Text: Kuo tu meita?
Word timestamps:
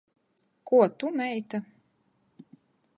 Kuo 0.67 0.85
tu 0.97 1.07
meita? 1.19 1.57